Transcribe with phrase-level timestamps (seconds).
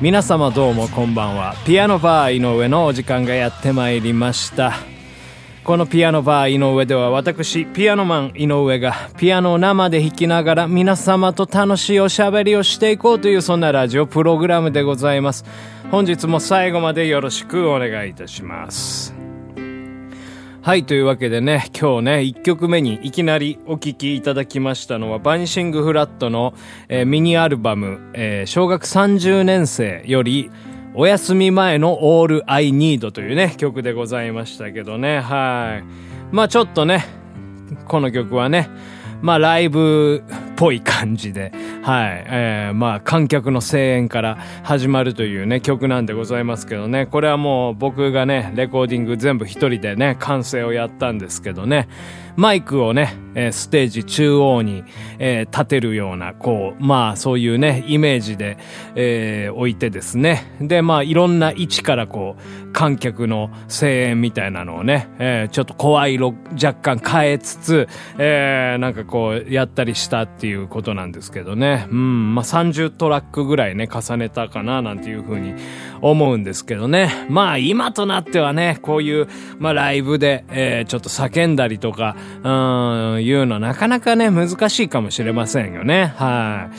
[0.00, 1.54] 皆様どうもこんばんは。
[1.66, 4.72] ピアノバー井上のお時間がやってまいりました。
[5.62, 15.44] このピアノバー井上では私ピアノマン井上がピアノを生で弾きながら皆様と楽しいおしゃべりをしていこうというそんなラジオプログラムでございます。
[15.90, 19.19] 本日も最後までよろしくお願いいたします。
[20.62, 26.52] はい、というわけでね、今日ね、1曲目にいきなりお聴きいただきましたのは、バニシングフラットの、
[26.90, 30.50] えー、ミニアルバム、えー、小学30年生より、
[30.94, 36.34] お休み前の All I Need というね、曲でございましたけどね、はい。
[36.34, 37.06] まあちょっとね、
[37.88, 38.68] この曲はね、
[39.22, 41.52] まあライブっぽい感じで、
[41.82, 51.88] はい、えー、まあ観客の声援から始まるというね、曲なんでございますけどね、これはもう僕がね、レコーディング全部一人でね、完成をやったんですけどね、
[52.36, 54.84] マイクをね、えー、ステージ中央に、
[55.18, 58.58] えー、立てるような、こう、まあそういうね、イメージで、
[58.94, 60.56] えー、置いてですね。
[60.60, 71.86] で、まあいろんな位置からこう、観客の声援みたいなのをね、えー、ちょっと声色若干変えつつ、えー、なんかこう、やったりしたっていうことなんですけどね。
[71.90, 75.54] うん、まあ30トラックぐらいね、重ねたかな、なんていうふうに
[76.00, 77.26] 思うんですけどね。
[77.28, 82.48] まあ今となってはね、こういう、まあライブで、えー、ちょっと叫んだりとか、う
[83.18, 86.14] ん、いうのなかなかね、難しいかもしれませんよね。
[86.16, 86.70] は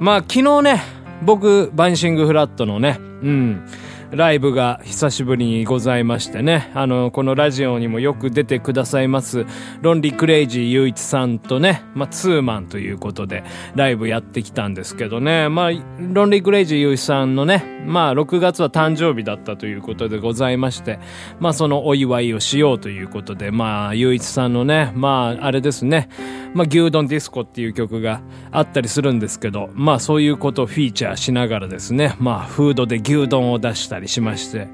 [0.00, 0.02] い。
[0.02, 0.82] まあ昨日ね、
[1.22, 3.68] 僕、バンシングフラットのね、うん、
[4.10, 9.44] ライブが久しぶりにございましてね、あの、このラジオにもよく出てくださいます、
[9.82, 15.70] ロンリークレイジー雄一さんとね、まあ、ツーマンということで、ライブやってきたんですけどね、まあ、
[16.00, 20.98] ロンリークレイジー雄一さんのね、まあ、6月は誕生日だったということでございまして、
[21.40, 26.08] まあ、そのお祝いをしようということで、まあ、雄一さんのね、まあ、あれですね、
[26.54, 34.68] まあ、牛丼ディスコっていう曲があったりするんですけど、まあ、そういうことをフィーチャーしながらですね、まあ、フードで牛丼を出したりたりしまして、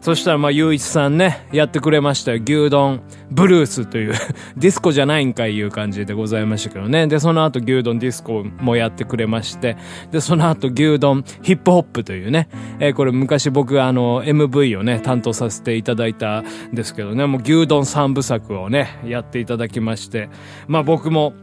[0.00, 2.40] そしたらまあ、ゆういちさんね、やってくれましたよ。
[2.44, 3.02] 牛丼。
[3.30, 4.12] ブルースという。
[4.56, 7.08] ディスコじゃないんかいいう感じでございましたけどね。
[7.08, 9.76] で、その後牛丼ディスコもやってくれまして、
[10.12, 12.48] で、その後牛丼ヒップホップというね、
[12.78, 20.28] えー、これ昔僕があの、MV をね、担当させていただいたんですけどね、もう牛丼三部作をね、やっていただきまして、
[20.68, 21.34] まあ僕も、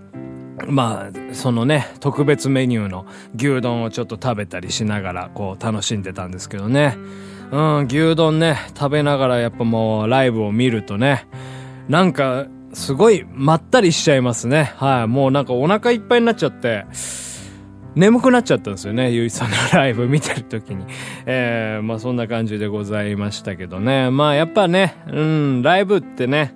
[0.68, 3.06] まあ、そのね、特別メニューの
[3.36, 6.98] 牛丼をちょっと食べたりしながら、こう、楽しんでたんですけどね。
[7.52, 11.28] うん、牛丼ね、食べながらやっぱもう、ライブを見るとね、
[11.90, 14.74] なんか、すごい、まったりしちゃいますね。
[14.78, 15.08] はい。
[15.08, 16.86] もうなんかお腹いっぱいになっちゃって、
[17.96, 19.12] 眠くなっちゃったんですよね。
[19.12, 20.86] ゆいさんのライブ見てる時に。
[21.26, 24.10] えー、まあそんな感じでございましたけどね。
[24.10, 26.56] まあやっぱね、うん、ライブってね、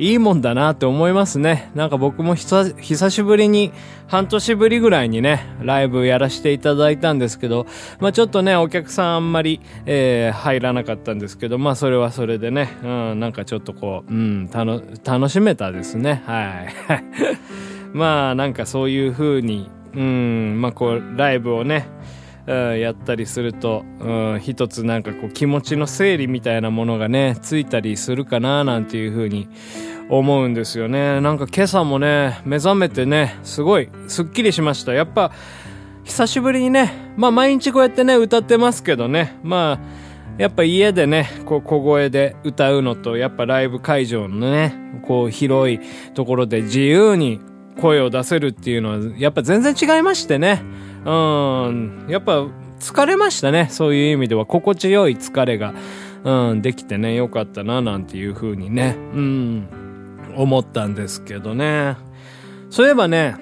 [0.00, 1.70] いいもんだなって思いますね。
[1.74, 3.70] なんか僕も久しぶりに、
[4.08, 7.66] 半年ぶりぐらいにね、ライブやらせていただいたんですけど、
[8.00, 16.22] まあちょっとね、お客さんあんまり、えー、入らなかったんですけど、まあそれはそれでね、うん、なんかちょっとこう、うん、楽しめたですね。
[16.24, 17.04] はい。
[17.92, 21.86] まあなんかそういう風に、うん、まあこう、ライブをね、
[22.50, 29.48] やったりすると、うん、一つなんかこう気持ちの整理みたいなものがね、ついたりするかななんていう風に
[30.08, 31.20] 思うんですよね。
[31.20, 34.92] なんか今朝もね、目覚めてね、すごいすっきりしました。
[34.92, 35.32] やっぱ、
[36.04, 44.74] 久しぶりにね、まあ毎日こうやってね、歌ってますけどね、まあ、やっぱ家でね、こう小声で歌うのと、やっぱライブ会場のね、
[45.06, 45.80] こう広い
[46.14, 47.40] ところで自由に
[47.80, 50.62] 声を出せるっていうのは、やっぱ全然違いましてね。
[51.04, 51.10] う
[51.72, 52.46] ん、やっぱ
[52.78, 53.68] 疲れましたね。
[53.70, 55.74] そういう意味では、心地よい疲れが、
[56.24, 59.68] うん、できてね、よかったな、なんていう風にね、うん、
[60.36, 61.96] 思ったんですけどね。
[62.70, 63.36] そういえばね、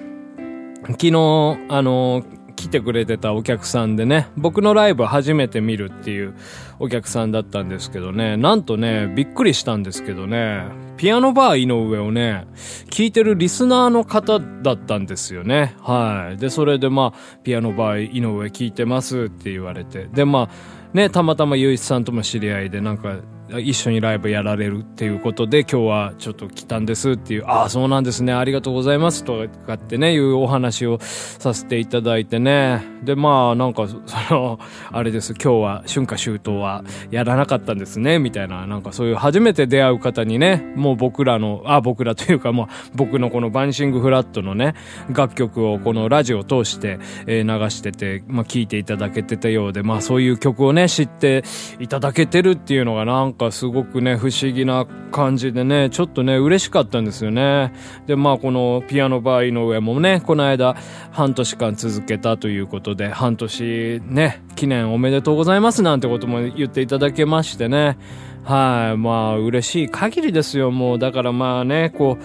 [0.87, 2.23] 昨日、あの、
[2.59, 6.35] 来てくれてたお客さんでね、僕のライブ初めて見るっていう
[6.77, 10.65] お客さんだったんですけどね、なんとね、びっくりしたんですけどね、
[10.97, 12.47] ピアノバー井上をね、
[12.89, 15.73] 聞いてるリスナーの方だったんですよね。
[15.79, 16.37] はい。
[16.37, 23.15] で、それでまあ、ピアノバー井上聞いてますって言われて、で、まあ、ね、たまたまゆういちさんとも知り合いで、なんか、
[23.57, 29.23] 一緒にライブやられるっていうことで今日はちょっと来たんですっていう、ああ、そうなんですね、ありがとうございます。
[29.23, 32.83] とかってね、いうお話をさせていただいてね。
[33.03, 34.59] で、まあなんか、その、
[34.91, 44.75] あれです、今日は春夏秋冬はやらなかったんですね、みたいな、なんかそういう初めて出会う方にね、もう僕らの、あ、僕らというかもう僕のこのバンシングフラットのね、
[45.11, 51.43] 楽曲をこのラジオを通して、え、流してて、まあ聴いていただけてたようで、まあそういう曲をね、知って
[51.79, 57.73] いただけてるっていうのがなんかかすごくね、不思議な感じでね、ちょっとね、嬉しかったんですよね。
[58.05, 60.75] で、まあこのピアノバー井上もね、この間
[61.11, 67.97] 半年間続けたということで、半年ね、記念おめでとうございますなんてことも言っていただけましてね。
[68.43, 70.99] はい、まあ嬉しい限りですよ、もう。
[70.99, 72.17] だからまあね、こ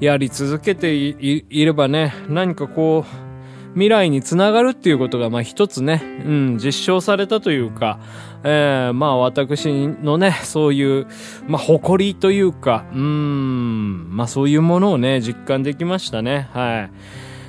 [0.00, 3.29] う、やり続けていればね、何かこう、
[3.74, 8.00] 未来につながるっていうことが、まあ一つね、うん、実証されたというか、
[8.42, 11.06] えー、まあ私のね、そういう、
[11.46, 16.48] まあ誇りというか、うん、まあそういうものをね、実感できましたね。
[16.52, 16.90] はい。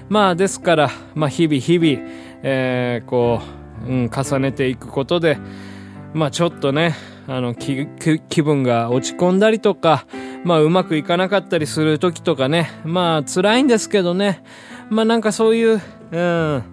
[0.09, 2.09] まあですから、まあ日々日々、
[2.43, 3.41] えー、こ
[3.87, 5.37] う、うん、重ねていくことで、
[6.13, 6.95] まあちょっとね、
[7.27, 7.87] あの、気、
[8.29, 10.05] 気分が落ち込んだりとか、
[10.43, 14.43] まあうまくいかなかったりする時とかね、まあ辛いんですけどね、
[14.91, 16.63] まあなんかそういう、うん、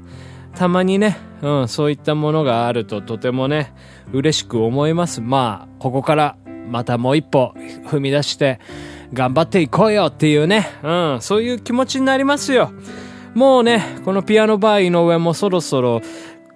[0.56, 3.72] たまにね、うん、そういったものがあるととてもね、
[4.12, 5.20] 嬉しく思います。
[5.20, 6.36] まあ、ここから
[6.68, 7.54] またもう一歩
[7.86, 8.58] 踏み出して
[9.14, 12.72] 頑張っていこうよっていうね、うん、そういう気持ちになりますよ。
[13.34, 16.02] もうね、このピアノバーの上もそろそろ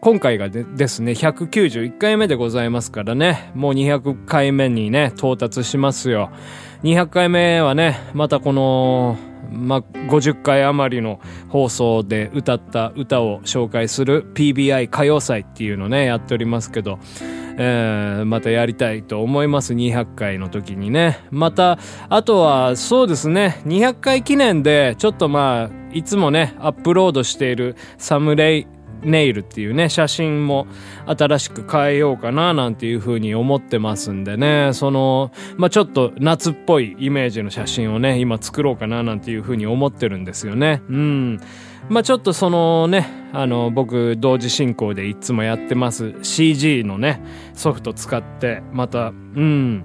[0.00, 6.30] 今回がでですね、191回目でございますからね、もう200回目にね、到達しますよ。
[6.82, 9.16] 200回目はね、またこの、
[9.50, 16.98] まあ、50回余りの放送で歌った歌を紹介する PBI 歌謡祭っていうのね、やっておりますけど、
[17.58, 19.74] えー、またやりたいと思います。
[19.74, 21.18] 200回の時にね。
[21.30, 21.78] また、
[22.08, 28.66] あとは、そうですね、200回記念で、ちょっとまあ、いつもね、アップロードしているサムレイ
[29.04, 30.66] ネイルっていうね、写真も
[31.06, 40.82] 新しく変えようかななんていう風に思ってますんでね、その、まあ、ちょっと夏っぽいイメージの写真をね、今作ろうかななんていう風に思ってるんですよね。
[40.88, 41.40] うん。
[41.88, 47.20] まあ、ちょっとそのね、あの、僕、同時進行でいつもやってます CG のね、
[47.54, 49.84] ソフト使って、また、うん。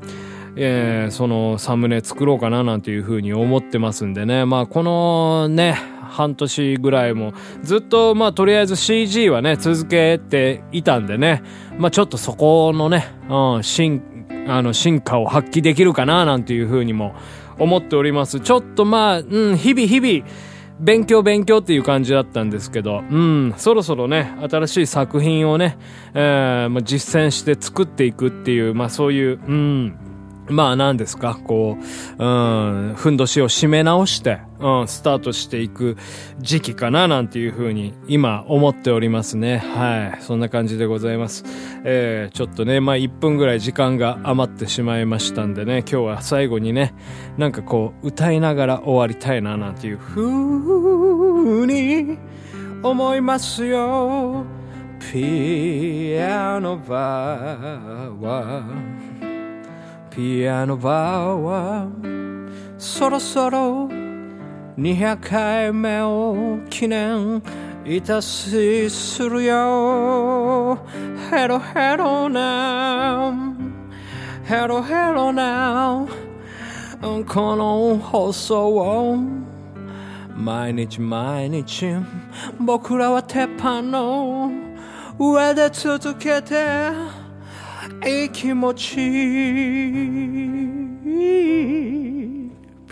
[0.60, 4.44] えー、そのサムネ作ろうかななんていう風に思ってますんでね。
[4.46, 7.33] まあこのね、半年ぐらいも
[7.63, 11.44] ずっとまあとりあえず CG はね続けていたんでね
[11.77, 14.01] まあちょっとそこのね、うん、進
[14.48, 17.15] あの進化を発揮できるかななんていうふうにも
[17.59, 18.40] 思っております。
[18.40, 20.30] ちょっとまあ、うん、日々日々
[20.80, 25.78] 勉強勉強っていう感じだったんですけど、うん、そろそろね、新しい作品をね、
[26.14, 29.97] えー、まあ、実践して作っていくっていう、まあそういう、うん、
[30.49, 31.78] まあ何ですか、こ
[32.19, 32.28] う、う
[32.92, 35.97] ん、ふんどしを締め直して、うん、スタートしていく
[36.40, 39.57] 時期かななんていうふうに今思っておりますね。
[39.57, 40.21] はい。
[40.21, 41.44] そんな感じでございます。
[41.83, 46.94] えー、ちょっとね、まあ1分ぐらい時間が余ってしまいましたんでね、今日は最後にね、
[47.37, 52.18] なんかこう、歌いながら終わりたいななんていうふうに
[52.83, 54.45] 思いますよ。
[54.99, 58.64] ピアノバーは
[60.09, 61.87] ピアノバーは
[62.78, 63.87] そろそろ
[64.78, 67.42] 200回目を記念
[67.84, 70.78] いたしするよ。
[71.31, 73.56] ヘロヘロな
[74.44, 76.06] ヘロヘロな
[77.02, 79.18] この放送を。
[80.36, 81.96] 毎日毎日。
[82.60, 84.52] 僕らは鉄板の。
[85.18, 86.92] 上で続けて。
[88.06, 88.96] いい気持ち。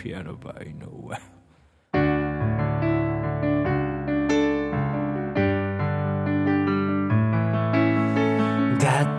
[0.02, 0.85] ピアノバイの。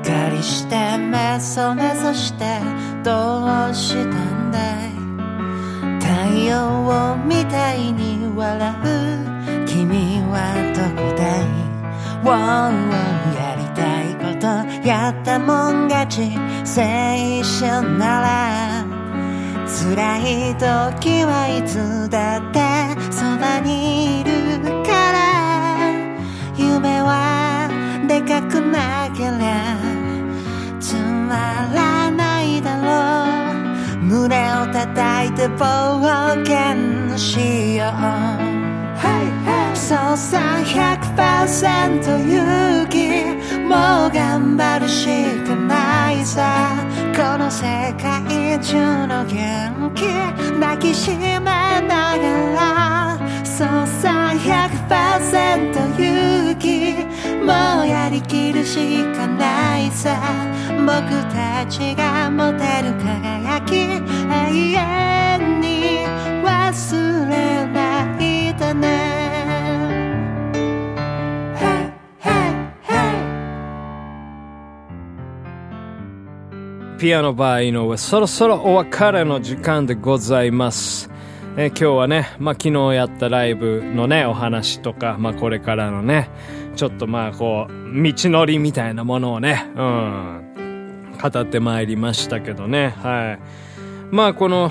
[0.06, 2.60] かりしてメソメソして
[3.02, 4.94] どうしたんだい？
[5.98, 6.06] 太
[6.48, 11.44] 陽みたいに笑う君はどこだい？
[12.22, 12.72] ウォン
[13.34, 14.46] やりたいこと
[14.88, 16.30] やったもん勝ち。
[16.64, 18.84] 青春なら
[19.66, 22.60] 辛い時はいつだって
[23.12, 24.30] そばにいる
[24.84, 25.16] から。
[26.56, 27.68] 夢は
[28.08, 29.95] でかくなけりゃ
[31.26, 32.62] まらない。
[32.62, 32.90] だろ
[33.94, 36.00] う胸を叩いて冒
[36.44, 38.56] 険しよう
[39.76, 42.96] そうさ100%勇気。
[43.68, 45.06] もう頑張るし
[45.44, 46.74] かないさ。
[47.14, 50.06] この世界中の元気。
[50.60, 52.16] 抱きしめなが
[52.54, 56.94] らそうさ100%勇気。
[57.44, 60.16] もうやりきるしかないさ。
[60.70, 60.88] 僕
[61.32, 66.06] たちが持てる輝き永遠に
[66.44, 69.16] 忘れないでね。
[76.98, 81.10] ピアノバー井上、そろそろお別れの時間でございます。
[81.58, 86.28] えー今日はね、まあ、昨日やったライブのね、お話とか、まあ、これからのね、
[86.76, 94.14] ちょっとまあ、こう、道のりみたいなものをね、うん、語ってまいりましたけどね、はい。
[94.14, 94.70] まあ、この、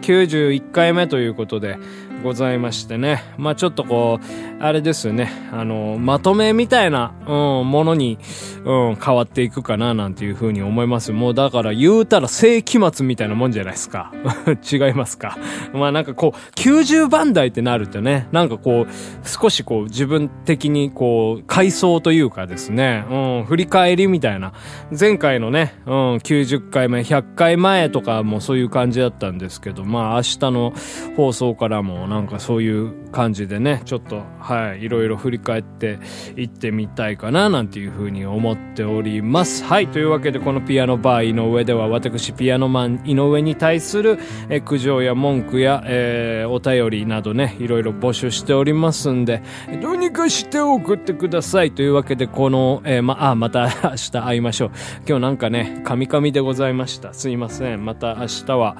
[0.00, 1.78] 91回目ということで
[2.22, 3.22] ございましてね。
[3.38, 4.20] まあちょっとこ
[4.53, 5.30] う、あれですね。
[5.52, 8.18] あの、まとめみたいな、うん、ものに、
[8.64, 11.12] うん、変わっていくかななんていうふうに思います。
[11.12, 14.10] もうだから言うたら世紀末みたいなもんじゃないですか。
[14.72, 15.36] 違いますか。
[15.74, 24.54] まあなんかこう、90番台ってなるとね、なんかこう、少しこう自分的にこう、回想というかですね、うん、振り返りみたいな。
[24.98, 30.72] 前回のね、うん、90回目、100回前とかもそういう感じだったんですけど、まあ明日の
[31.18, 35.98] 放送からもなんかそういう感じでね、ちょっと、は、はいろいろ振り返って
[36.36, 39.64] いってみたいかななんていうふうに思っております。
[39.64, 44.18] はい、というわけでこのピアノバー井上では私ピアノマン井上に対する
[44.48, 49.42] え苦情や文句や、えーお便りなどね、いろいろ募集しておりますんで、
[49.82, 51.72] どうにかして送ってください。
[51.72, 54.70] というわけでこの、えーま、 あ、また明日会いましょう。
[55.06, 57.12] 今日なんかね、カミカミでございました。
[57.12, 57.84] すいません。
[57.84, 58.76] また明日は、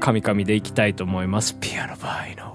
[0.00, 1.56] カミカミでいきたいと思います。
[1.60, 2.51] ピアノバー井上。